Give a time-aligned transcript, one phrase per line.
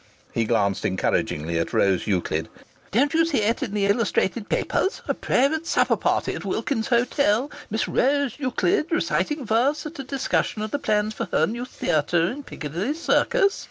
[0.33, 2.49] He glanced encouragingly at Rose Euclid.
[2.89, 5.03] "Don't you see it in the illustrated papers?
[5.07, 7.51] A prayvate supper party at Wilkins's Hotel.
[7.69, 11.65] Miss Ra ose Euclid reciting verse at a discussion of the plans for her new
[11.65, 13.59] theatre in Piccadilly Circus.